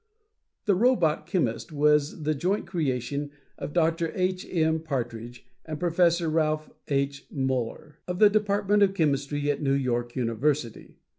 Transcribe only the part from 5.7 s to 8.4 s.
Professor Ralph H. Muller of the